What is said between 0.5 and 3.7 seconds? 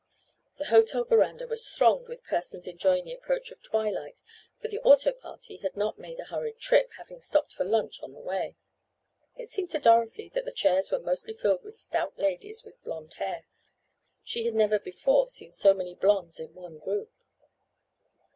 The hotel veranda was thronged with persons enjoying the approach of